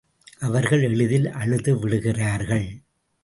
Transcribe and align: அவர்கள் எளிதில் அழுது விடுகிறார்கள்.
அவர்கள் 0.39 0.81
எளிதில் 0.81 1.27
அழுது 1.31 1.79
விடுகிறார்கள். 1.79 2.67